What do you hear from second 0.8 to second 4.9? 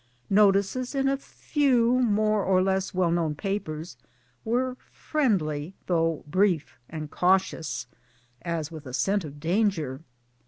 in a few more or less well known papers were